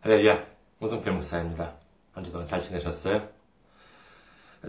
[0.00, 0.46] 할렐루야,
[0.80, 1.74] 홍성필 목사입니다.
[2.12, 3.28] 한 주 동안 잘 지내셨어요?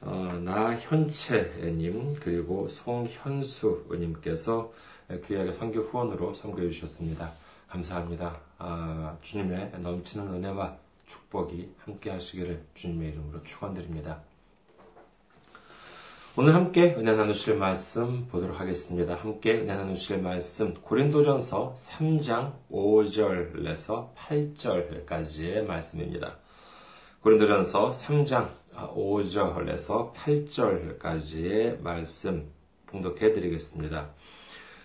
[0.00, 4.72] 어, 나현채님 그리고 송현수님께서
[5.26, 7.32] 귀하게 선교 후원으로 선교해 주셨습니다.
[7.68, 8.40] 감사합니다.
[8.58, 10.76] 아, 주님의 넘치는 은혜와
[11.06, 14.22] 축복이 함께 하시기를 주님의 이름으로 축원드립니다.
[16.38, 19.14] 오늘 함께 은혜 나누실 말씀 보도록 하겠습니다.
[19.14, 26.36] 함께 은혜 나누실 말씀 고린도전서 3장 5절에서 8절까지의 말씀입니다.
[27.22, 32.50] 고린도전서 3장 5절에서 8절까지의 말씀
[32.84, 34.10] 봉독해 드리겠습니다.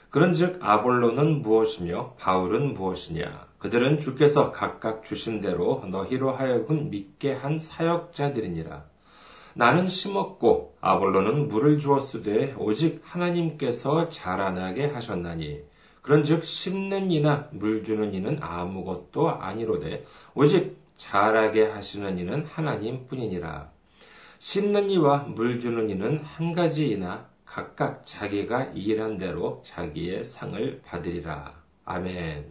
[0.10, 3.48] 그런즉 아볼로는 무엇이며 바울은 무엇이냐?
[3.60, 8.91] 그들은 주께서 각각 주신 대로 너희로 하여금 믿게 한 사역자들이니라.
[9.54, 15.62] 나는 심었고 아볼로는 물을 주었으되 오직 하나님께서 자라나게 하셨나니.
[16.02, 23.70] 그런즉 심는 이나 물 주는 이는 아무것도 아니로되 오직 자라게 하시는 이는 하나님뿐이니라.
[24.40, 31.54] 심는 이와 물 주는 이는 한 가지이나 각각 자기가 일한 대로 자기의 상을 받으리라.
[31.86, 32.46] 아멘.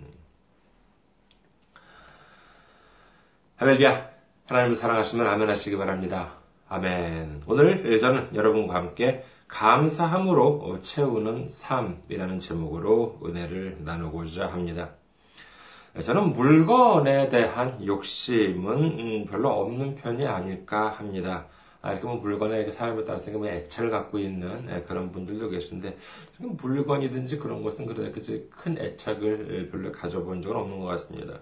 [3.57, 4.11] 할렐루야.
[4.47, 6.40] 하나님을 사랑하시면 아멘 하시기 바랍니다.
[6.73, 7.43] 아멘.
[7.47, 14.91] 오늘 저는 여러분과 함께 감사함으로 채우는 삶이라는 제목으로 은혜를 나누고자 합니다.
[16.01, 21.47] 저는 물건에 대한 욕심은 음, 별로 없는 편이 아닐까 합니다.
[21.83, 25.97] 아, 이렇게 뭐 물건에 사람에 따라서 뭐 애착을 갖고 있는 예, 그런 분들도 계신데
[26.39, 31.41] 물건이든지 그런 것은 그렇게 큰 애착을 별로 가져본 적은 없는 것 같습니다.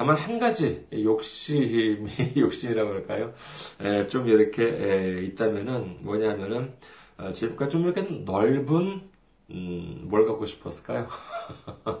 [0.00, 1.98] 다만 한 가지 욕심이
[2.34, 3.34] 욕심이라고 그럴까요?
[3.82, 6.72] 에, 좀 이렇게 에, 있다면은 뭐냐면은
[7.18, 9.10] 어, 집과 좀 이렇게 넓은
[9.50, 11.06] 음, 뭘 갖고 싶었을까요?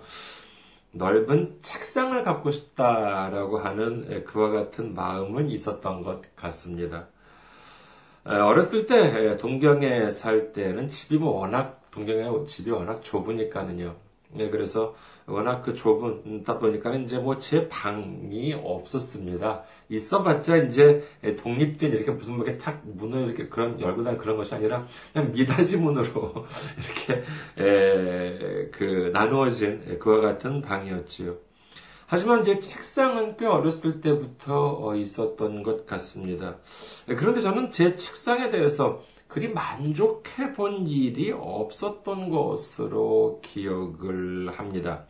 [0.92, 7.08] 넓은 책상을 갖고 싶다라고 하는 그와 같은 마음은 있었던 것 같습니다.
[8.24, 13.94] 어렸을 때 동경에 살 때는 집이 뭐 워낙 동경에 집이 워낙 좁으니까는요.
[14.32, 14.94] 네, 그래서
[15.30, 19.62] 워낙 그 좁은다 보니까 이제 뭐 제 방이 없었습니다.
[19.88, 21.02] 있어봤자 이제
[21.42, 25.32] 독립된 이렇게 무슨 뭐 이렇게 탁 문을 이렇게 그런 열고 다 그런 것이 아니라 그냥
[25.32, 26.46] 미닫이 문으로
[26.78, 27.24] 이렇게
[27.58, 31.36] 에, 그 나누어진 그와 같은 방이었지요.
[32.06, 36.56] 하지만 제 책상은 꽤 어렸을 때부터 어, 있었던 것 같습니다.
[37.06, 45.06] 그런데 저는 제 책상에 대해서 그리 만족해 본 일이 없었던 것으로 기억을 합니다.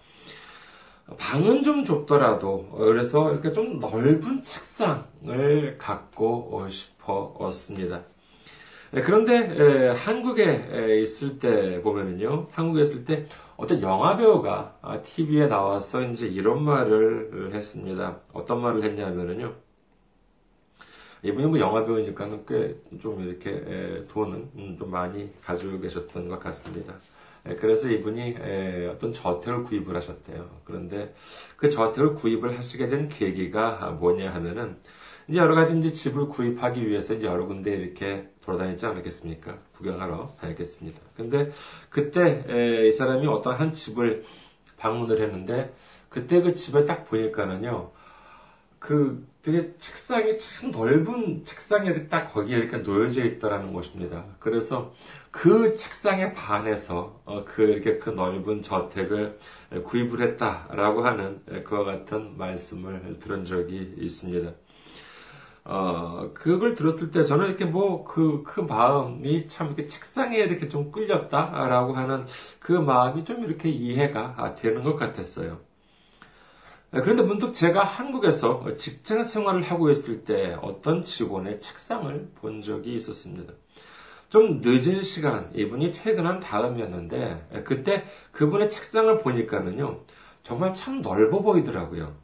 [1.18, 8.02] 방은 좀 좁더라도 그래서 이렇게 좀 넓은 책상을 갖고 싶었습니다.
[8.92, 13.26] 그런데 한국에 있을 때 보면은요, 한국에 있을 때
[13.56, 18.18] 어떤 영화 배우가 TV에 나와서 이제 이런 말을 했습니다.
[18.32, 19.54] 어떤 말을 했냐면은요,
[21.22, 26.94] 이분이 뭐 영화 배우니까는 꽤 좀 이렇게 돈은 음, 좀 많이 가지고 계셨던 것 같습니다.
[27.58, 28.36] 그래서 이분이
[28.90, 30.48] 어떤 저택을 구입을 하셨대요.
[30.64, 31.14] 그런데
[31.56, 34.76] 그 저택을 구입을 하시게 된 계기가 뭐냐 하면은
[35.28, 39.58] 이제 여러 가지 이제 집을 구입하기 위해서 이제 여러 군데 이렇게 돌아다니지 않았겠습니까?
[39.72, 41.00] 구경하러 다녔겠습니다.
[41.16, 41.50] 근데
[41.88, 44.24] 그때 이 사람이 어떤 한 집을
[44.76, 45.72] 방문을 했는데
[46.08, 47.92] 그때 그 집을 딱 보니까는요.
[48.78, 54.24] 그 되게 책상이 참 넓은 책상이 딱 거기에 이렇게 놓여져 있더라는 것입니다.
[54.38, 54.92] 그래서
[55.30, 59.38] 그 책상에 반해서 어, 그 이렇게 그 넓은 저택을
[59.84, 64.52] 구입을 했다라고 하는 그와 같은 말씀을 들은 적이 있습니다.
[65.64, 70.90] 어, 그걸 들었을 때 저는 이렇게 뭐, 그, 그 마음이 참 이렇게 책상에 이렇게 좀
[70.90, 72.26] 끌렸다라고 하는
[72.58, 75.60] 그 마음이 좀 이렇게 이해가 되는 것 같았어요.
[76.90, 83.52] 그런데 문득 제가 한국에서 직장 생활을 하고 있을 때 어떤 직원의 책상을 본 적이 있었습니다.
[84.30, 90.00] 좀 늦은 시간, 이분이 퇴근한 다음이었는데, 그때 그분의 책상을 보니까는요,
[90.42, 92.14] 정말 참 넓어 보이더라고요.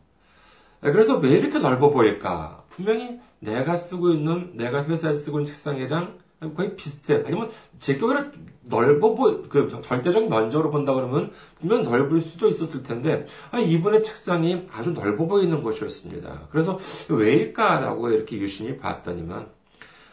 [0.80, 2.64] 그래서 왜 이렇게 넓어 보일까?
[2.70, 6.18] 분명히 내가 쓰고 있는, 내가 회사에 쓰고 있는 책상이랑
[6.54, 7.22] 거의 비슷해.
[7.26, 8.32] 아니면 제 경우는
[8.62, 14.66] 넓어 보, 그 절대적 면적으로 본다 그러면 분명 넓을 수도 있었을 텐데 아, 이분의 책상이
[14.70, 16.48] 아주 넓어 보이는 것이었습니다.
[16.50, 16.78] 그래서
[17.08, 19.48] 왜일까라고 이렇게 유심히 봤더니만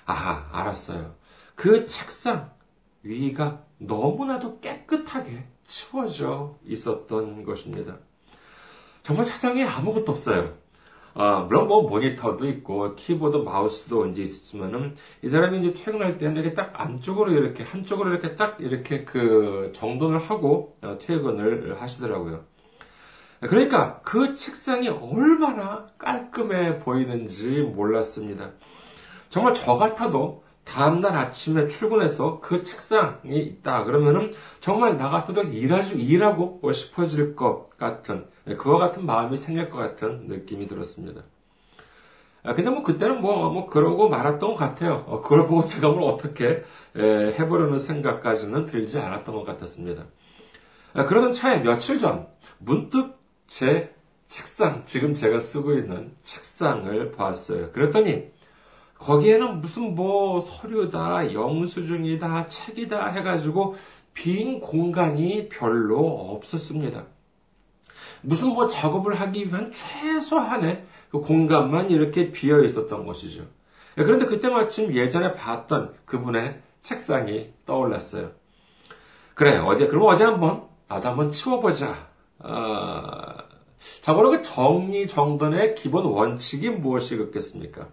[0.06, 1.23] 아 알았어요.
[1.56, 2.52] 그 책상
[3.04, 7.98] 위가 너무나도 깨끗하게 치워져 있었던 것입니다.
[9.04, 10.54] 정말 책상에 아무것도 없어요.
[11.16, 16.56] 아, 물론 뭐 모니터도 있고 키보드 마우스도 이제 있었지만은 이 사람이 이제 퇴근할 때는 이렇게
[16.56, 22.46] 딱 안쪽으로 이렇게 한쪽으로 이렇게 딱 이렇게 그 정돈을 하고 어, 퇴근을 하시더라고요.
[23.42, 28.52] 그러니까 그 책상이 얼마나 깔끔해 보이는지 몰랐습니다.
[29.30, 33.84] 정말 저 같아도 다음날 아침에 출근해서 그 책상이 있다.
[33.84, 38.28] 그러면은 정말 나 같아도 일하지, 일하고 싶어질 것 같은,
[38.58, 41.22] 그와 같은 마음이 생길 것 같은 느낌이 들었습니다.
[42.44, 45.06] 아, 근데 뭐 그때는 뭐, 뭐 그러고 말았던 것 같아요.
[45.08, 46.64] 어, 그걸 보고 제가 뭘 어떻게
[46.96, 50.06] 에, 해보려는 생각까지는 들지 않았던 것 같았습니다.
[50.94, 52.28] 아, 그러던 차에 며칠 전
[52.60, 53.18] 문득
[53.48, 53.94] 제
[54.28, 57.72] 책상, 지금 제가 쓰고 있는 책상을 봤어요.
[57.72, 58.32] 그랬더니
[59.04, 63.76] 거기에는 무슨 뭐 서류다, 영수증이다, 책이다 해가지고
[64.14, 66.00] 빈 공간이 별로
[66.36, 67.06] 없었습니다.
[68.22, 73.46] 무슨 뭐 작업을 하기 위한 최소한의 그 공간만 이렇게 비어 있었던 것이죠.
[73.96, 78.32] 그런데 그때 마침 예전에 봤던 그분의 책상이 떠올랐어요.
[79.36, 82.08] 그래, 어디, 그럼 어디 한번, 나도 한번 치워보자.
[82.40, 83.36] 아,
[84.02, 87.88] 자, 그럼 그 정리 정돈의 기본 원칙이 무엇이겠습니까?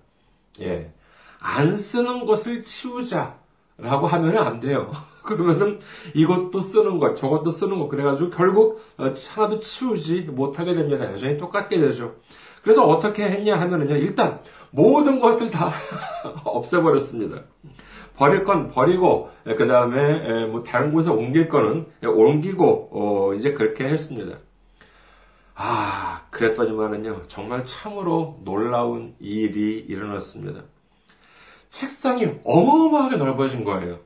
[0.60, 0.92] 예.
[1.40, 4.92] 안 쓰는 것을 치우자라고 하면 안 돼요.
[5.22, 5.78] 그러면은
[6.14, 11.10] 이것도 쓰는 것, 저것도 쓰는 것, 그래가지고 결국 어, 하나도 치우지 못하게 됩니다.
[11.10, 12.16] 여전히 똑같게 되죠.
[12.62, 14.40] 그래서 어떻게 했냐 하면은요, 일단
[14.70, 15.72] 모든 것을 다
[16.44, 17.43] 없애버렸습니다.
[18.16, 24.36] 버릴 건 버리고, 그 다음에 뭐 다른 곳에 옮길 거는 옮기고, 어, 이제 그렇게 했습니다.
[25.54, 30.64] 아, 그랬더니만은요, 정말 참으로 놀라운 일이 일어났습니다.
[31.81, 34.00] 책상이 어마어마하게 넓어진 거예요.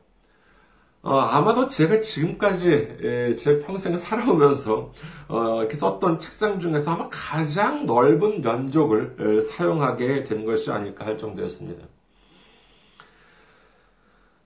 [1.02, 4.92] 어, 아마도 제가 지금까지 예, 제 평생을 살아오면서
[5.28, 11.18] 어, 이렇게 썼던 책상 중에서 아마 가장 넓은 면적을 예, 사용하게 된 것이 아닐까 할
[11.18, 11.84] 정도였습니다.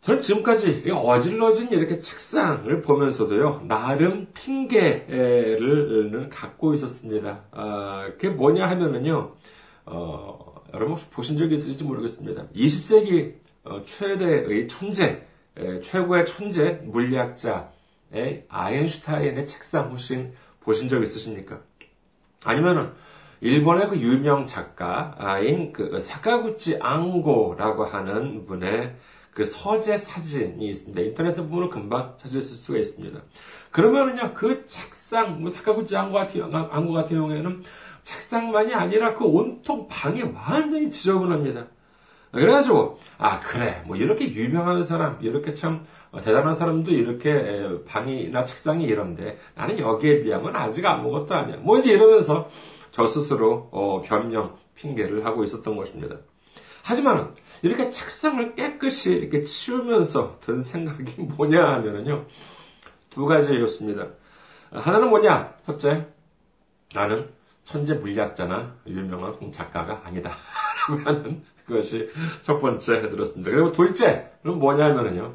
[0.00, 7.42] 저는 지금까지 어질러진 이렇게 책상을 보면서도요, 나름 핑계를 갖고 있었습니다.
[7.50, 9.32] 아, 그게 뭐냐 하면은요,
[9.84, 12.48] 어, 여러분 혹시 보신 적이 있으실지 모르겠습니다.
[12.54, 13.34] 20세기
[13.64, 15.22] 어, 최대의 천재,
[15.82, 20.28] 최고의 천재 물리학자의 아인슈타인의 책상 혹시
[20.60, 21.60] 보신 적 있으십니까?
[22.44, 22.92] 아니면은
[23.40, 28.96] 일본의 그 유명 작가인 그 사카구치 앙고라고 하는 분의
[29.32, 31.00] 그 서재 사진이 있습니다.
[31.00, 33.20] 인터넷에 보면 금방 찾을 수가 있습니다.
[33.70, 37.62] 그러면은요, 그 책상, 뭐 사카구치 앙고 같은, 앙고 같은 경우에는
[38.08, 41.66] 책상만이 아니라 그 온통 방이 완전히 지저분합니다.
[42.32, 43.82] 그래가지고, 아, 그래.
[43.86, 45.84] 뭐, 이렇게 유명한 사람, 이렇게 참
[46.22, 51.56] 대단한 사람도 이렇게 방이나 책상이 이런데 나는 여기에 비하면 아직 아무것도 아니야.
[51.58, 52.50] 뭐, 이제 이러면서
[52.92, 56.16] 저 스스로, 어, 변명, 핑계를 하고 있었던 것입니다.
[56.82, 62.24] 하지만, 이렇게 책상을 깨끗이 이렇게 치우면서 든 생각이 뭐냐 하면은요,
[63.10, 64.08] 두 가지였습니다.
[64.70, 65.54] 하나는 뭐냐?
[65.66, 66.06] 첫째,
[66.94, 67.37] 나는
[67.68, 70.30] 천재 물리학자나 유명한 작가가 아니다.
[70.88, 72.08] 라고 하는 그것이
[72.40, 73.50] 첫 번째 들었습니다.
[73.50, 75.34] 그리고 둘째는 뭐냐면은요.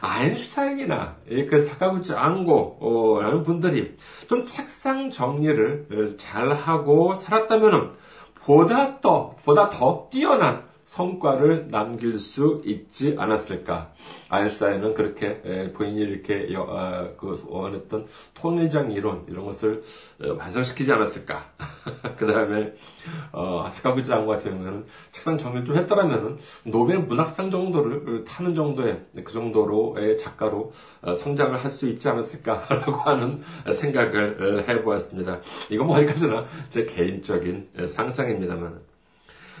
[0.00, 1.16] 아인슈타인이나
[1.48, 3.96] 그 사카구치 안고라는 분들이
[4.28, 7.92] 좀 책상 정리를 잘 하고 살았다면
[8.34, 13.92] 보다 더, 보다 더 뛰어난 성과를 남길 수 있지 않았을까.
[14.28, 19.82] 아인슈타인은 그렇게 본인이 이렇게 어, 그 원했던 통일장 이론 이런 것을
[20.22, 21.44] 어, 완성시키지 않았을까.
[22.16, 22.74] 그 다음에
[23.32, 29.32] 어, 스카구치 장관 같은 경우는 책상 정리를 좀 했더라면은 노벨 문학상 정도를 타는 정도의 그
[29.32, 30.72] 정도로의 작가로
[31.02, 35.40] 어, 성장을 할 수 있지 않았을까라고 하는 생각을 해보았습니다.
[35.70, 38.93] 이건 뭐 어디까지나 제 개인적인 상상입니다만.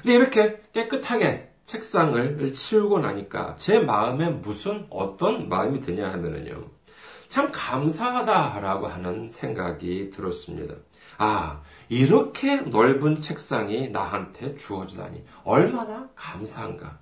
[0.04, 6.62] 근데 이렇게 깨끗하게 책상을 치우고 나니까 제 마음에 무슨 어떤 마음이 드냐 하면은요.
[7.28, 10.74] 참 감사하다라고 하는 생각이 들었습니다.
[11.16, 16.98] 아, 이렇게 넓은 책상이 나한테 주어지다니 얼마나 감사한가.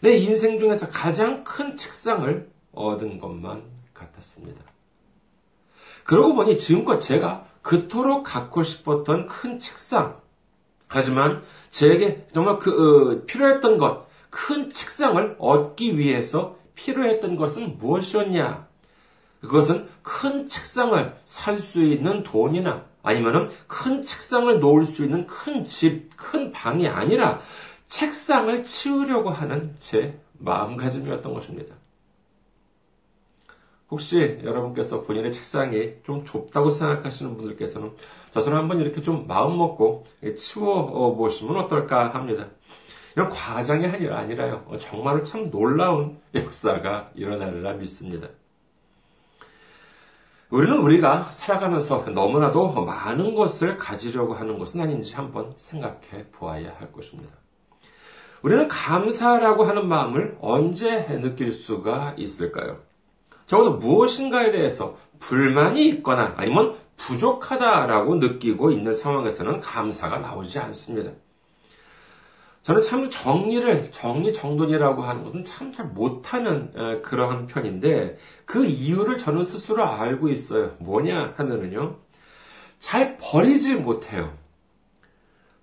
[0.00, 4.62] 내 인생 중에서 가장 큰 책상을 얻은 것만 같았습니다.
[6.04, 10.20] 그러고 보니 지금껏 제가 그토록 갖고 싶었던 큰 책상,
[10.90, 18.68] 하지만 제게 정말 그 어, 필요했던 것, 큰 책상을 얻기 위해서 필요했던 것은 무엇이었냐?
[19.40, 26.14] 그것은 큰 책상을 살 수 있는 돈이나 아니면은 큰 책상을 놓을 수 있는 큰 집,
[26.16, 27.40] 큰 방이 아니라
[27.88, 31.74] 책상을 치우려고 하는 제 마음가짐이었던 것입니다.
[33.90, 37.92] 혹시 여러분께서 본인의 책상이 좀 좁다고 생각하시는 분들께서는
[38.32, 40.04] 저처럼 한번 이렇게 좀 마음 먹고
[40.36, 42.46] 치워 보시면 어떨까 합니다.
[43.16, 44.64] 이런 과장이 아니라요.
[44.78, 48.28] 정말로 참 놀라운 역사가 일어나리라 믿습니다.
[50.50, 57.32] 우리는 우리가 살아가면서 너무나도 많은 것을 가지려고 하는 것은 아닌지 한번 생각해 보아야 할 것입니다.
[58.42, 62.78] 우리는 감사라고 하는 마음을 언제 느낄 수가 있을까요?
[63.50, 71.10] 적어도 무엇인가에 대해서 불만이 있거나 아니면 부족하다라고 느끼고 있는 상황에서는 감사가 나오지 않습니다.
[72.62, 79.42] 저는 참 정리를, 정리 정돈이라고 하는 것은 참 잘 못하는 그러한 편인데 그 이유를 저는
[79.42, 80.76] 스스로 알고 있어요.
[80.78, 81.96] 뭐냐 하면은요.
[82.78, 84.32] 잘 버리지 못해요.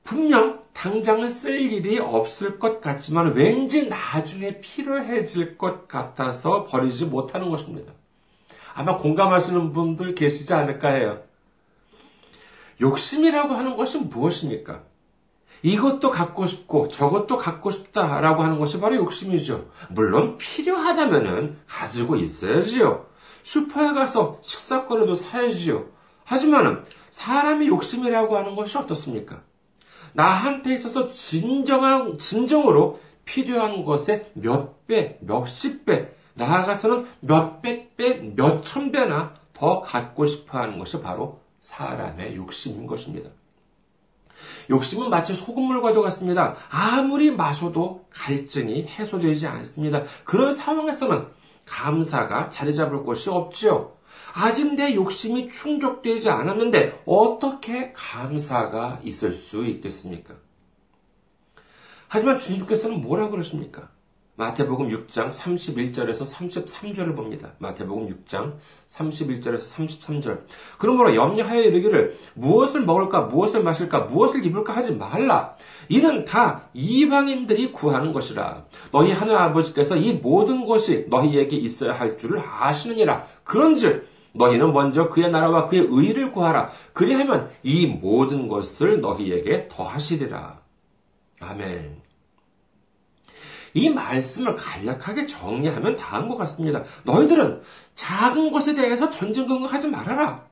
[0.03, 7.93] 분명 당장은 쓸 일이 없을 것 같지만 왠지 나중에 필요해질 것 같아서 버리지 못하는 것입니다.
[8.75, 11.24] 아마 공감하시는 분들 계시지 않을까 해요.
[12.79, 14.84] 욕심이라고 하는 것은 무엇입니까?
[15.63, 19.72] 이것도 갖고 싶고 저것도 갖고 싶다라고 하는 것이 바로 욕심이죠.
[19.89, 23.07] 물론 필요하다면은 가지고 있어야지요.
[23.41, 25.88] 슈퍼에 가서 식사거리도 사야지요.
[26.24, 29.41] 하지만은 사람의 욕심이라고 하는 것이 어떻습니까?
[30.17, 39.36] 나한테 있어서 진정한, 진정으로 필요한 것에 몇 배, 몇십 배, 나아가서는 몇백 배, 몇천 배나
[39.53, 43.29] 더 갖고 싶어 하는 것이 바로 사람의 욕심인 것입니다.
[44.71, 46.55] 욕심은 마치 소금물과도 같습니다.
[46.71, 50.03] 아무리 마셔도 갈증이 해소되지 않습니다.
[50.24, 51.27] 그런 상황에서는
[51.65, 53.96] 감사가 자리 잡을 곳이 없지요.
[54.34, 60.36] 아직 내 욕심이 충족되지 않았는데 어떻게 감사가 있을 수 있겠습니까?
[62.07, 63.89] 하지만 주님께서는 뭐라 그러십니까?
[64.38, 67.53] 마태복음 6장 31절에서 33절을 봅니다.
[67.57, 68.53] 마태복음 6장
[68.88, 70.41] 31절에서 33절.
[70.77, 75.55] 그러므로 염려하여 이르기를 무엇을 먹을까 무엇을 마실까 무엇을 입을까 하지 말라.
[75.89, 78.65] 이는 다 이방인들이 구하는 것이라.
[78.91, 83.25] 너희 하늘 아버지께서 이 모든 것이 너희에게 있어야 할 줄을 아시느니라.
[83.43, 84.07] 그런즉
[84.38, 86.72] 너희는 먼저 그의 나라와 그의 의를 구하라.
[86.94, 90.60] 그리하면 이 모든 것을 너희에게 더하시리라.
[91.39, 92.01] 아멘.
[93.74, 96.84] 이 말씀을 간략하게 정리하면 다음과 같습니다.
[97.03, 97.62] 너희들은
[97.94, 100.46] 작은 것에 대해서 전전긍긍하지 말아라.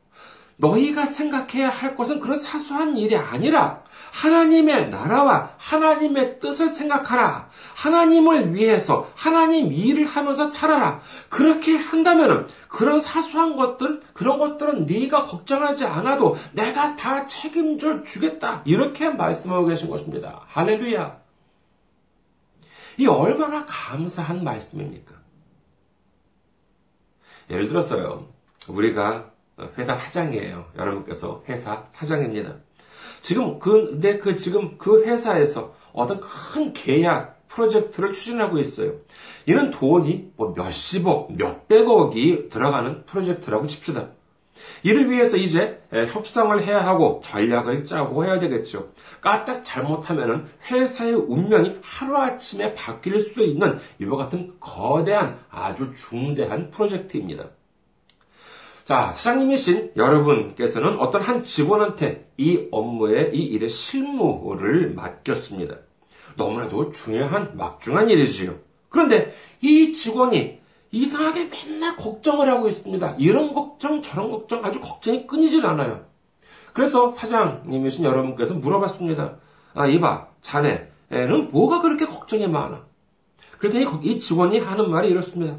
[0.57, 3.83] 너희가 생각해야 할 것은 그런 사소한 일이 아니라
[4.13, 7.49] 하나님의 나라와 하나님의 뜻을 생각하라.
[7.75, 11.01] 하나님을 위해서 하나님 일을 하면서 살아라.
[11.29, 18.61] 그렇게 한다면 그런 사소한 것들, 그런 것들은 네가 걱정하지 않아도 내가 다 책임져 주겠다.
[18.65, 20.41] 이렇게 말씀하고 계신 것입니다.
[20.47, 21.19] 할렐루야.
[22.97, 25.15] 이 얼마나 감사한 말씀입니까?
[27.49, 28.29] 예를 들어서요,
[28.69, 29.34] 우리가
[29.77, 30.65] 회사 사장이에요.
[30.77, 32.55] 여러분께서 회사 사장입니다.
[33.21, 38.93] 지금 그, 근데 그 지금 그 회사에서 어떤 큰 계약, 프로젝트를 추진하고 있어요.
[39.45, 44.09] 이런 돈이 뭐 몇십억, 몇백억이 들어가는 프로젝트라고 칩시다.
[44.83, 48.89] 이를 위해서 이제 협상을 해야 하고 전략을 짜고 해야 되겠죠.
[49.21, 57.49] 까딱 잘못하면 회사의 운명이 하루아침에 바뀔 수도 있는 이와 같은 거대한 아주 중대한 프로젝트입니다.
[58.85, 65.77] 자, 사장님이신 여러분께서는 어떤 한 직원한테 이 업무의 이 일의 실무를 맡겼습니다.
[66.35, 68.53] 너무나도 중요한 막중한 일이지요.
[68.89, 70.59] 그런데 이 직원이
[70.91, 73.15] 이상하게 맨날 걱정을 하고 있습니다.
[73.17, 76.05] 이런 걱정, 저런 걱정 아주 걱정이 끊이질 않아요.
[76.73, 79.37] 그래서 사장님이신 여러분께서 물어봤습니다.
[79.73, 82.85] 아, 이봐, 자네는 뭐가 그렇게 걱정이 많아?
[83.57, 85.57] 그랬더니 이 직원이 하는 말이 이렇습니다.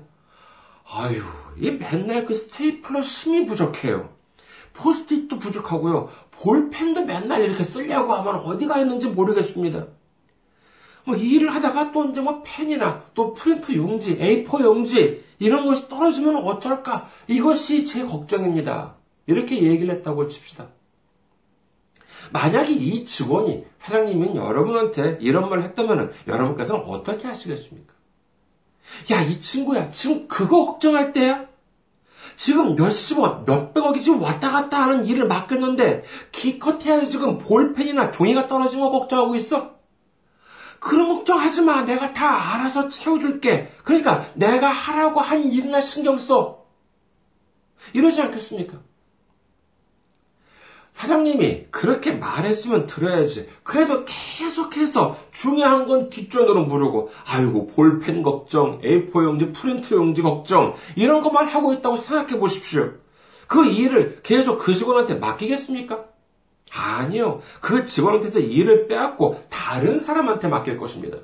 [0.89, 1.23] 아유,
[1.59, 4.15] 이 맨날 그 스테이플러 힘이 부족해요.
[4.75, 6.11] 포스트잇도 부족하고요.
[6.33, 9.87] 볼펜도 맨날 이렇게 쓰려고 하면 어디가 있는지 모르겠습니다.
[11.07, 15.89] 뭐 이 일을 하다가 또 이제 뭐 펜이나 또 프린터 용지, A4 용지 이런 것이
[15.89, 17.09] 떨어지면 어쩔까?
[17.29, 18.97] 이것이 제 걱정입니다.
[19.27, 20.69] 이렇게 얘기를 했다고 칩시다.
[22.33, 27.95] 만약에 이 직원이 사장님인 여러분한테 이런 말을 했다면 여러분께서는 어떻게 하시겠습니까?
[29.11, 31.47] 야, 이 친구야, 지금 그거 걱정할 때야?
[32.37, 38.91] 지금 몇십억, 몇백억이 지금 왔다 갔다 하는 일을 맡겼는데, 기껏해야 지금 볼펜이나 종이가 떨어진 거
[38.91, 39.77] 걱정하고 있어?
[40.79, 41.83] 그런 걱정하지 마.
[41.83, 43.73] 내가 다 알아서 채워줄게.
[43.83, 46.67] 그러니까 내가 하라고 한 일이나 신경 써.
[47.93, 48.79] 이러지 않겠습니까?
[50.97, 53.51] 사장님이 그렇게 말했으면 들어야지.
[53.63, 61.21] 그래도 계속해서 중요한 건 뒷전으로 물르고 아이고, 볼펜 걱정, A4 용지, 프린트 용지 걱정, 이런
[61.21, 62.95] 것만 하고 있다고 생각해 보십시오.
[63.47, 66.03] 그 일을 계속 그 직원한테 맡기겠습니까?
[66.73, 67.43] 아니요.
[67.61, 71.19] 그 직원한테서 일을 빼앗고 다른 사람한테 맡길 것입니다.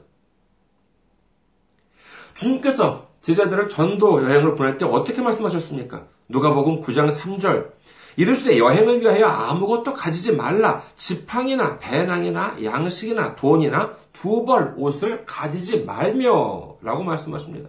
[2.34, 6.08] 주님께서 제자들을 전도 여행을 보낼 때 어떻게 말씀하셨습니까?
[6.28, 7.70] 누가복음 9장 3절.
[8.16, 10.82] 이르시되 여행을 위하여 아무것도 가지지 말라.
[10.96, 17.68] 지팡이나 배낭이나 양식이나 돈이나 두 벌 옷을 가지지 말며 라고 말씀하십니다.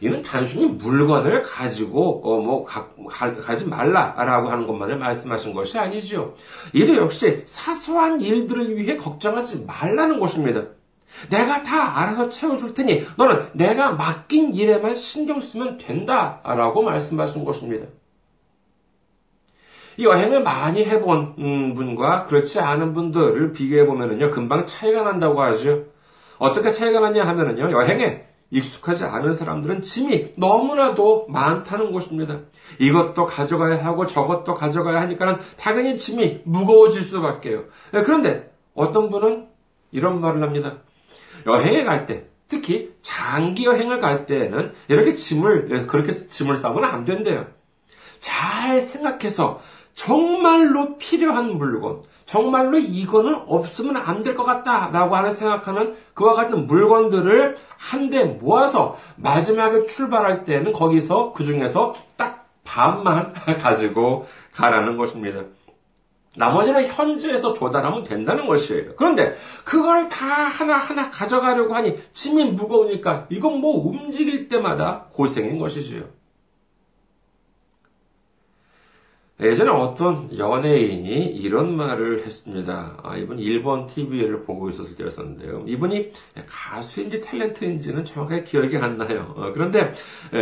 [0.00, 6.34] 이는 단순히 물건을 가지고 어뭐 가지 말라라고 하는 것만을 말씀하신 것이 아니지요.
[6.72, 10.62] 이도 역시 사소한 일들을 위해 걱정하지 말라는 것입니다.
[11.30, 17.86] 내가 다 알아서 채워줄 테니 너는 내가 맡긴 일에만 신경 쓰면 된다라고 말씀하신 것입니다.
[19.96, 25.84] 이 여행을 많이 해본 음, 분과 그렇지 않은 분들을 비교해 보면은요 금방 차이가 난다고 하죠.
[26.38, 32.40] 어떻게 차이가 나냐 하면은요 여행에 익숙하지 않은 사람들은 짐이 너무나도 많다는 것입니다.
[32.78, 37.64] 이것도 가져가야 하고 저것도 가져가야 하니까는 당연히 짐이 무거워질 수밖에요.
[37.92, 39.48] 네, 그런데 어떤 분은
[39.90, 40.78] 이런 말을 합니다.
[41.46, 47.04] 여행에 갈 때, 특히 장기 여행을 갈 때에는 이렇게 짐을, 네, 그렇게 짐을 싸면 안
[47.04, 47.46] 된대요.
[48.20, 49.60] 잘 생각해서
[49.94, 57.56] 정말로 필요한 물건, 정말로 이거는 없으면 안 될 것 같다라고 하는 생각하는 그와 같은 물건들을
[57.76, 65.40] 한데 모아서 마지막에 출발할 때는 거기서 그 중에서 딱 반만 가지고 가라는 것입니다.
[66.34, 68.94] 나머지는 현지에서 조달하면 된다는 것이에요.
[68.96, 76.04] 그런데 그걸 다 하나하나 가져가려고 하니 짐이 무거우니까 이건 뭐 움직일 때마다 고생인 것이지요.
[79.42, 82.98] 예전에 어떤 연예인이 이런 말을 했습니다.
[83.02, 85.64] 아, 이분 일본 TV를 보고 있었을 때였었는데요.
[85.66, 86.12] 이분이
[86.46, 89.34] 가수인지 탤런트인지는 정확하게 기억이 안 나요.
[89.36, 89.92] 어, 그런데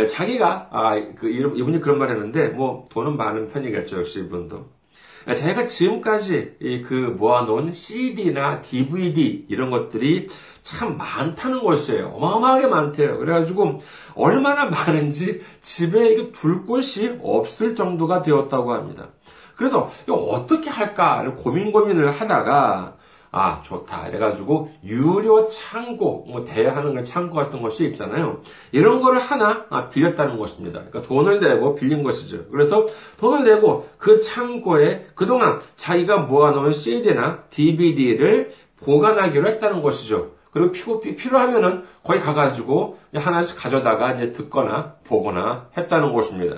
[0.07, 3.99] 자기가 아, 그 이분이 그런 말을 했는데 뭐 돈은 많은 편이겠죠.
[3.99, 4.80] 역시 이분도.
[5.25, 6.55] 자기가 지금까지
[6.85, 10.27] 그 모아놓은 CD나 DVD 이런 것들이
[10.63, 12.07] 참 많다는 것이에요.
[12.15, 13.17] 어마어마하게 많대요.
[13.17, 13.79] 그래가지고
[14.15, 19.09] 얼마나 많은지 집에 이거 둘 곳이 없을 정도가 되었다고 합니다.
[19.55, 22.95] 그래서 어떻게 할까를 고민 고민을 하다가
[23.33, 24.09] 아, 좋다.
[24.09, 28.41] 이래가지고, 유료 창고, 뭐, 대하는 그 창고 같은 것이 있잖아요.
[28.73, 30.81] 이런 거를 하나 아, 빌렸다는 것입니다.
[30.83, 32.47] 그러니까 돈을 내고 빌린 것이죠.
[32.51, 32.87] 그래서
[33.19, 40.31] 돈을 내고 그 창고에 그동안 자기가 모아놓은 CD나 DVD를 보관하기로 했다는 것이죠.
[40.51, 46.57] 그리고 필요, 필요하면은 거기 가가지고 하나씩 가져다가 이제 듣거나 보거나 했다는 것입니다.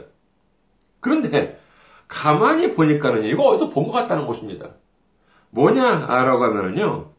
[0.99, 1.59] 그런데
[2.07, 4.69] 가만히 보니까는 이거 어디서 본 것 같다는 것입니다.
[5.53, 7.13] 뭐냐라고 하면은요.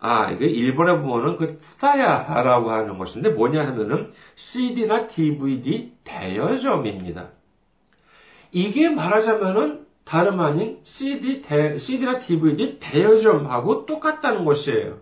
[0.00, 7.30] 아, 이게 일본에 보면은 그 스타야라고 하는 것인데 뭐냐 하면은 CD나 DVD 대여점입니다.
[8.52, 15.00] 이게 말하자면은 다름 아닌 CD 대, CD나 DVD 대여점하고 똑같다는 것이에요.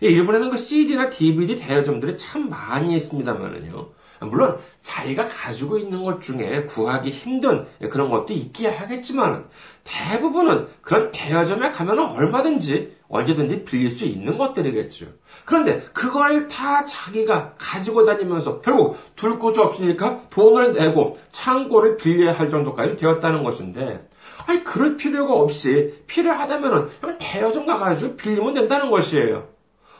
[0.00, 3.88] 일본에는 그 CD나 DVD 대여점들이 참 많이 있습니다만은요.
[4.24, 9.46] 물론 자기가 가지고 있는 것 중에 구하기 힘든 그런 것도 있기야 하겠지만
[9.84, 15.06] 대부분은 그런 대여점에 가면 얼마든지 언제든지 빌릴 수 있는 것들이겠죠.
[15.44, 22.50] 그런데 그걸 다 자기가 가지고 다니면서 결국 둘 곳이 없으니까 돈을 내고 창고를 빌려야 할
[22.50, 24.08] 정도까지 되었다는 것인데
[24.46, 29.54] 아니 그럴 필요가 없이 필요하다면은 대여점 가가지고 빌리면 된다는 것이에요.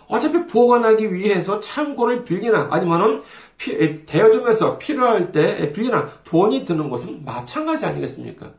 [0.09, 3.21] 어차피 보관하기 위해서 창고를 빌리나 아니면은
[3.59, 8.53] 대여점에서 필요할 때 빌리나 돈이 드는 것은 마찬가지 아니겠습니까?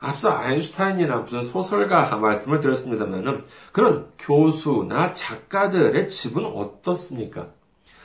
[0.00, 7.48] 앞서 아인슈타인이나 무슨 소설가 말씀을 드렸습니다만은 그런 교수나 작가들의 집은 어떻습니까?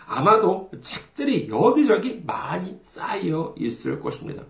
[0.07, 4.43] 아마도 책들이 여기저기 많이 쌓여 있을 것입니다.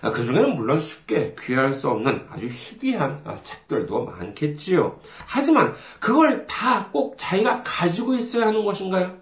[0.00, 4.98] 아, 그 중에는 물론 쉽게 귀할 수 없는 아주 희귀한 아, 책들도 많겠지요.
[5.26, 9.16] 하지만 그걸 다 꼭 자기가 가지고 있어야 하는 것인가요?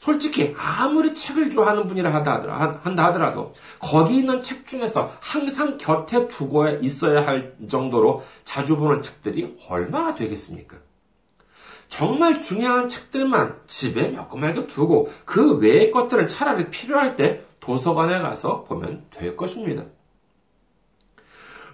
[0.00, 7.26] 솔직히 아무리 책을 좋아하는 분이라 한다 하더라도 거기 있는 책 중에서 항상 곁에 두고 있어야
[7.26, 10.76] 할 정도로 자주 보는 책들이 얼마나 되겠습니까?
[11.88, 18.64] 정말 중요한 책들만 집에 몇 권말고 두고 그 외의 것들은 차라리 필요할 때 도서관에 가서
[18.64, 19.84] 보면 될 것입니다.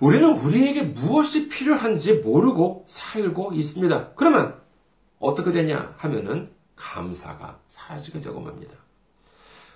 [0.01, 4.11] 우리는 우리에게 무엇이 필요한지 모르고 살고 있습니다.
[4.15, 4.61] 그러면
[5.19, 8.75] 어떻게 되냐 하면은 감사가 사라지게 되고 맙니다.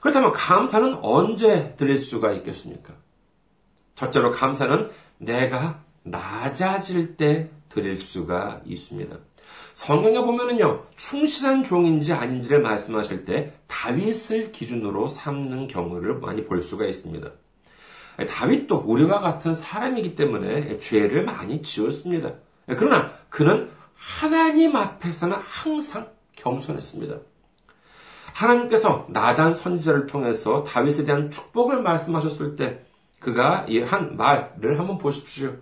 [0.00, 2.94] 그렇다면 감사는 언제 드릴 수가 있겠습니까?
[3.94, 9.16] 첫째로 감사는 내가 낮아질 때 드릴 수가 있습니다.
[9.72, 17.30] 성경에 보면은요, 충실한 종인지 아닌지를 말씀하실 때 다윗을 기준으로 삼는 경우를 많이 볼 수가 있습니다.
[18.26, 22.32] 다윗도 우리와 같은 사람이기 때문에 죄를 많이 지었습니다.
[22.66, 27.16] 그러나 그는 하나님 앞에서는 항상 겸손했습니다.
[28.34, 32.84] 하나님께서 나단 선지자를 통해서 다윗에 대한 축복을 말씀하셨을 때
[33.20, 35.54] 그가 이 한 말을 한번 보십시오.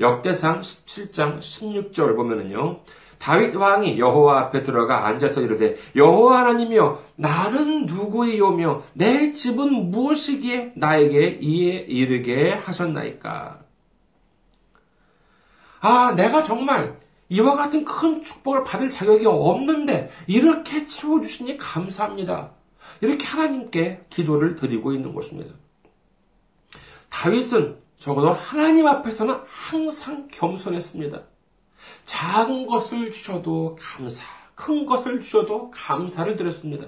[0.00, 2.80] 역대상 17장 16절 보면은요.
[3.20, 11.38] 다윗 왕이 여호와 앞에 들어가 앉아서 이르되 여호와 하나님이여 나는 누구이오며 내 집은 무엇이기에 나에게
[11.42, 13.60] 이에 이르게 하셨나이까.
[15.80, 22.52] 아, 내가 정말 이와 같은 큰 축복을 받을 자격이 없는데 이렇게 채워 주시니 감사합니다.
[23.02, 25.54] 이렇게 하나님께 기도를 드리고 있는 것입니다.
[27.10, 31.20] 다윗은 적어도 하나님 앞에서는 항상 겸손했습니다.
[32.04, 34.24] 작은 것을 주셔도 감사,
[34.54, 36.86] 큰 것을 주셔도 감사를 드렸습니다.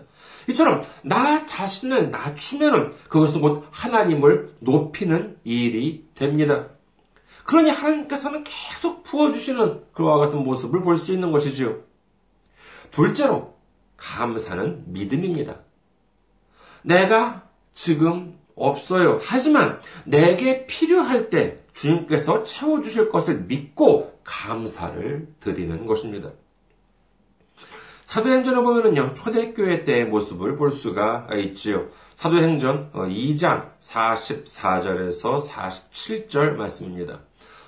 [0.49, 6.69] 이처럼 나 자신을 낮추면은 그것은 곧 하나님을 높이는 일이 됩니다.
[7.45, 11.81] 그러니 하나님께서는 계속 부어주시는 그와 같은 모습을 볼 수 있는 것이지요.
[12.91, 13.55] 둘째로,
[13.97, 15.61] 감사는 믿음입니다.
[16.83, 19.19] 내가 지금 없어요.
[19.23, 26.31] 하지만 내게 필요할 때 주님께서 채워주실 것을 믿고 감사를 드리는 것입니다.
[28.05, 31.87] 사도행전을 보면은요, 초대교회 때의 모습을 볼 수가 있지요.
[32.15, 37.21] 사도행전 2장 44절에서 47절 말씀입니다.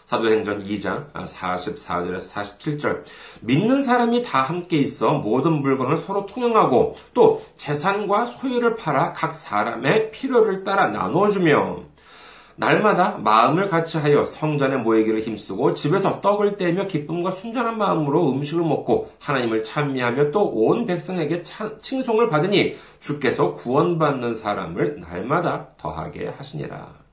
[0.05, 3.05] 사도행전 2장 44절에서 47절.
[3.41, 10.11] 믿는 사람이 다 함께 있어 모든 물건을 서로 통용하고 또 재산과 소유를 팔아 각 사람의
[10.11, 11.94] 필요를 따라 나눠주며
[12.57, 19.11] 날마다 마음을 같이 하여 성전에 모이기를 힘쓰고 집에서 떡을 떼며 기쁨과 순전한 마음으로 음식을 먹고
[19.21, 21.43] 하나님을 찬미하며 또 온 백성에게
[21.81, 27.05] 칭송을 받으니 주께서 구원받는 사람을 날마다 더하게 하시니라.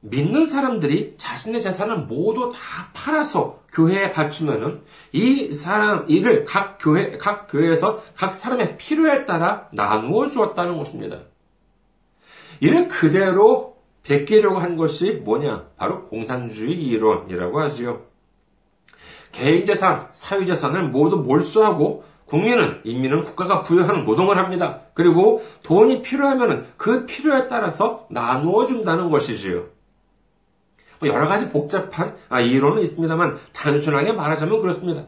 [0.00, 7.48] 믿는 사람들이 자신의 재산을 모두 다 팔아서 교회에 바치면은 이 사람 이를 각 교회 각
[7.50, 11.20] 교회에서 각 사람의 필요에 따라 나누어 주었다는 것입니다.
[12.60, 15.68] 이를 그대로 베끼려고 한 것이 뭐냐?
[15.76, 18.02] 바로 공산주의 이론이라고 하지요.
[19.32, 24.80] 개인 재산, 사유 재산을 모두 몰수하고 국민은, 인민은 국가가 부여하는 노동을 합니다.
[24.94, 29.64] 그리고 돈이 필요하면 그 필요에 따라서 나누어 준다는 것이지요.
[31.00, 35.04] 뭐 여러 가지 복잡한 아, 이론은 있습니다만 단순하게 말하자면 그렇습니다.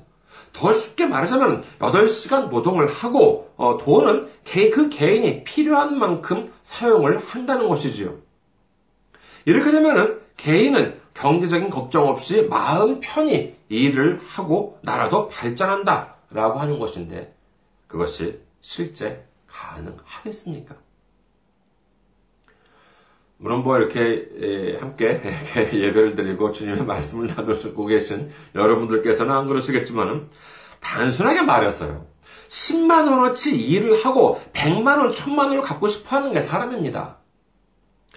[0.53, 4.29] 더 쉽게 말하자면 8시간 노동을 하고 어, 돈은
[4.73, 8.15] 그 개인이 필요한 만큼 사용을 한다는 것이지요.
[9.45, 17.35] 이렇게 되면 개인은 경제적인 걱정 없이 마음 편히 일을 하고 나라도 발전한다 라고 하는 것인데
[17.87, 20.75] 그것이 실제 가능하겠습니까?
[23.39, 25.21] 물론 뭐 이렇게 함께
[25.57, 30.29] 예배를 드리고 주님의 말씀을 나누고 계신 여러분들께서는 안 그러시겠지만은
[30.81, 32.07] 단순하게 말해서요.
[32.49, 37.19] 10만 원어치 일을 하고 100만 원, 1000만 원을 갖고 싶어 하는 게 사람입니다.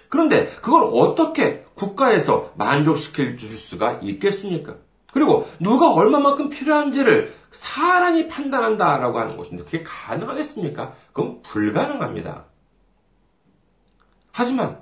[0.08, 4.76] 그런데 그걸 어떻게 국가에서 만족시킬 줄 수가 있겠습니까?
[5.12, 10.94] 그리고 누가 얼마만큼 필요한지를 사람이 판단한다라고 하는 것인데 그게 가능하겠습니까?
[11.12, 12.44] 그건 불가능합니다.
[14.32, 14.80] 하지만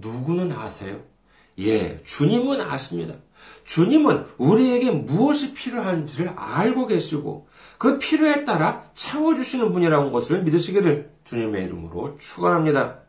[0.00, 1.02] 누구는 아세요?
[1.58, 3.14] 예, 주님은 아십니다.
[3.64, 12.18] 주님은 우리에게 무엇이 필요한지를 알고 계시고 그 필요에 따라 채워주시는 분이라는 것을 믿으시기를 주님의 이름으로
[12.18, 13.00] 축원합니다.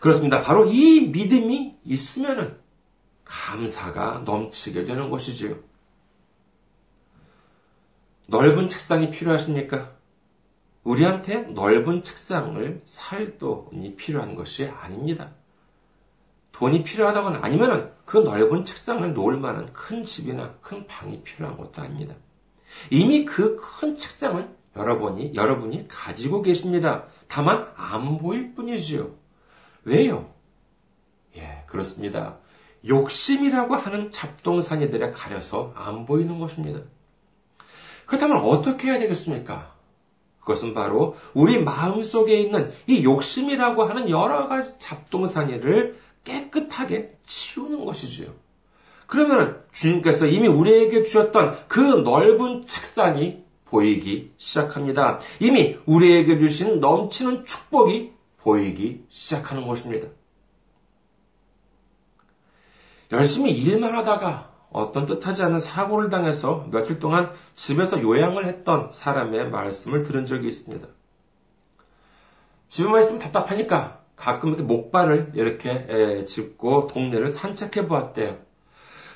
[0.00, 0.42] 그렇습니다.
[0.42, 2.58] 바로 이 믿음이 있으면
[3.24, 5.56] 감사가 넘치게 되는 것이지요.
[8.26, 9.92] 넓은 책상이 필요하십니까?
[10.84, 15.32] 우리한테 넓은 책상을 살 돈이 필요한 것이 아닙니다.
[16.52, 22.14] 돈이 필요하다거나 아니면 그 넓은 책상을 놓을 만한 큰 집이나 큰 방이 필요한 것도 아닙니다.
[22.90, 27.04] 이미 그 큰 책상은 여러분이, 여러분이 가지고 계십니다.
[27.28, 29.10] 다만 안 보일 뿐이지요.
[29.84, 30.30] 왜요?
[31.36, 32.38] 예, 그렇습니다.
[32.86, 36.80] 욕심이라고 하는 잡동사니들에 가려서 안 보이는 것입니다.
[38.06, 39.73] 그렇다면 어떻게 해야 되겠습니까?
[40.44, 48.28] 그것은 바로 우리 마음 속에 있는 이 욕심이라고 하는 여러 가지 잡동사니를 깨끗하게 치우는 것이지요.
[49.06, 55.18] 그러면 주님께서 이미 우리에게 주셨던 그 넓은 책상이 보이기 시작합니다.
[55.40, 60.08] 이미 우리에게 주신 넘치는 축복이 보이기 시작하는 것입니다.
[63.12, 70.02] 열심히 일만 하다가 어떤 뜻하지 않은 사고를 당해서 며칠 동안 집에서 요양을 했던 사람의 말씀을
[70.02, 70.86] 들은 적이 있습니다.
[72.68, 78.36] 집에만 있으면 답답하니까 가끔 이렇게 목발을 이렇게 짚고 동네를 산책해 보았대요.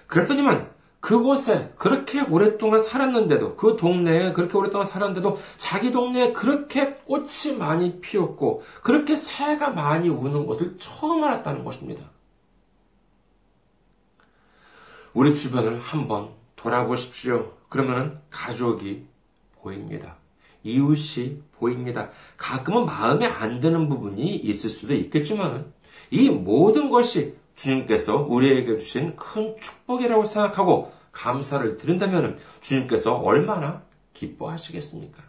[0.06, 8.00] 그랬더니만 그곳에 그렇게 오랫동안 살았는데도 그 동네에 그렇게 오랫동안 살았는데도 자기 동네에 그렇게 꽃이 많이
[8.00, 12.04] 피었고 그렇게 새가 많이 우는 것을 처음 알았다는 것입니다.
[15.14, 17.52] 우리 주변을 한번 돌아보십시오.
[17.68, 19.04] 그러면 가족이
[19.60, 20.16] 보입니다.
[20.62, 22.10] 이웃이 보입니다.
[22.36, 25.72] 가끔은 마음에 안 드는 부분이 있을 수도 있겠지만
[26.10, 33.82] 이 모든 것이 주님께서 우리에게 주신 큰 축복이라고 생각하고 감사를 드린다면 주님께서 얼마나
[34.14, 35.22] 기뻐하시겠습니까?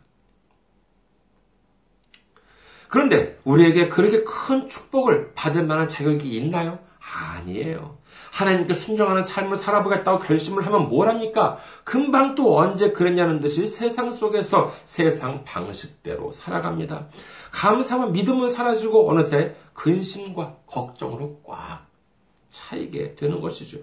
[2.88, 6.80] 그런데 우리에게 그렇게 큰 축복을 받을 만한 자격이 있나요?
[7.00, 7.98] 아니에요.
[8.32, 11.58] 하나님께 순종하는 삶을 살아보겠다고 결심을 하면 뭘 합니까?
[11.84, 17.08] 금방 또 언제 그랬냐는 듯이 세상 속에서 세상 방식대로 살아갑니다.
[17.52, 21.88] 감사와 믿음은 사라지고 어느새 근심과 걱정으로 꽉
[22.50, 23.80] 차이게 되는 것이죠.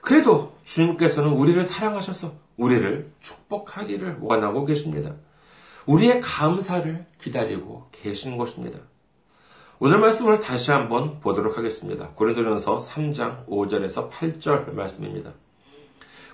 [0.00, 5.14] 그래도 주님께서는 우리를 사랑하셔서 우리를 축복하기를 원하고 계십니다.
[5.86, 8.78] 우리의 감사를 기다리고 계신 것입니다.
[9.84, 12.10] 오늘 말씀을 다시 한번 보도록 하겠습니다.
[12.10, 15.32] 고린도전서 3장 5절에서 8절 말씀입니다.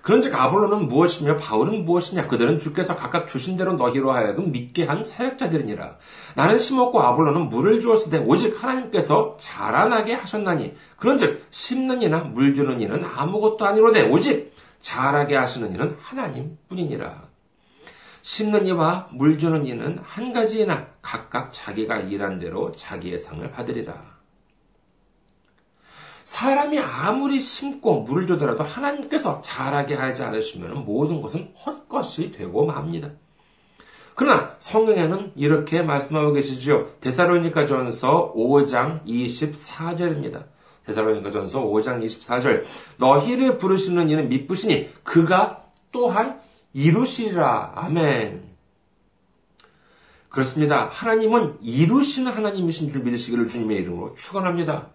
[0.02, 5.96] 그런즉 아볼로는 무엇이며 바울은 무엇이냐 그들은 주께서 각각 주신 대로 너희로 하여금 믿게 한 사역자들이니라
[6.34, 12.82] 나는 심었고 아볼로는 물을 주었을 때 오직 하나님께서 자라나게 하셨나니 그런즉 심는 이나 물 주는
[12.82, 17.27] 이는 아무것도 아니로되 오직 자라게 하시는 이는 하나님뿐이니라
[18.28, 24.18] 심는 이와 물 주는 이는 한 가지이나 각각 자기가 일한 대로 자기의 상을 받으리라.
[26.24, 33.12] 사람이 아무리 심고 물을 주더라도 하나님께서 자라게 하지 않으시면 모든 것은 헛것이 되고 맙니다.
[34.14, 36.98] 그러나 성경에는 이렇게 말씀하고 계시죠.
[37.00, 40.44] 데사로니카 전서 5장 24절입니다.
[40.84, 42.64] 데사로니카 전서 5장 24절.
[42.98, 47.72] 너희를 부르시는 이는 미쁘시니 그가 또한 이루시리라.
[47.74, 48.48] 아멘.
[50.28, 50.88] 그렇습니다.
[50.88, 54.90] 하나님은 이루시는 하나님이신 줄 믿으시기를 주님의 이름으로 축원합니다.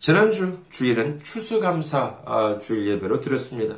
[0.00, 3.76] 지난주 주일은 추수감사 아, 주일 예배로 드렸습니다.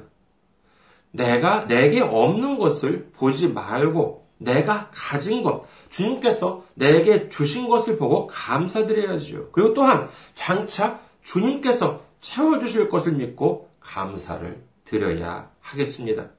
[1.13, 9.51] 내가 내게 없는 것을 보지 말고 내가 가진 것, 주님께서 내게 주신 것을 보고 감사드려야지요.
[9.51, 16.31] 그리고 또한 장차 주님께서 채워 주실 것을 믿고 감사를 드려야 하겠습니다.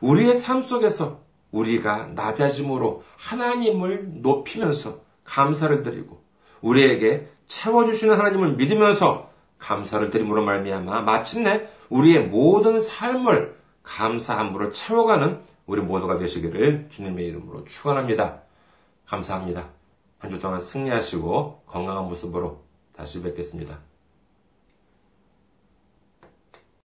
[0.00, 6.22] 우리의 삶 속에서 우리가 낮아짐으로 하나님을 높이면서 감사를 드리고
[6.60, 16.18] 우리에게 채워주시는 하나님을 믿으면서 감사를 드림으로 말미암아 마침내 우리의 모든 삶을 감사함으로 채워가는 우리 모두가
[16.18, 18.42] 되시기를 주님의 이름으로 축원합니다.
[19.06, 19.70] 감사합니다.
[20.18, 23.78] 한 주 동안 승리하시고 건강한 모습으로 다시 뵙겠습니다.